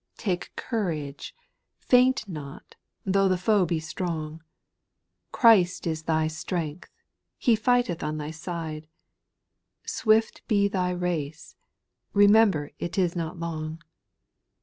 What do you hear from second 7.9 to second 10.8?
on thy side; Swift be